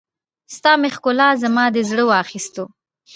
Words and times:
ستا 0.55 0.71
مې 0.81 0.89
ښکلا، 0.95 1.29
زما 1.43 1.65
دې 1.73 1.81
زړه 1.89 2.03
واخيستو 2.07 2.63